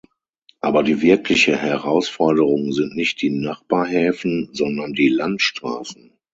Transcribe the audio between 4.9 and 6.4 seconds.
die Landstraßen.